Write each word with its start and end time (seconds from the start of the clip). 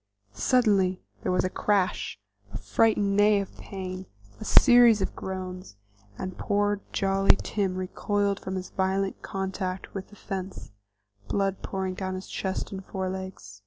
Suddenly 0.33 0.99
there 1.21 1.31
was 1.31 1.43
a 1.43 1.49
crash, 1.51 2.17
a 2.51 2.57
frightened 2.57 3.15
neigh 3.15 3.39
of 3.39 3.55
pain, 3.59 4.07
a 4.39 4.43
series 4.43 4.99
of 4.99 5.15
groans, 5.15 5.75
and 6.17 6.39
poor 6.39 6.81
jolly 6.91 7.37
Tim 7.43 7.75
recoiled 7.75 8.39
from 8.39 8.55
his 8.55 8.71
violent 8.71 9.21
contact 9.21 9.93
with 9.93 10.07
the 10.07 10.15
fence, 10.15 10.71
blood 11.27 11.61
pouring 11.61 11.93
down 11.93 12.15
his 12.15 12.27
chest 12.27 12.71
and 12.71 12.83
forelegs. 12.83 13.59